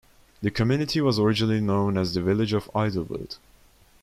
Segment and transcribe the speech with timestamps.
[0.41, 3.35] The community was originally known as the village of Idlewood.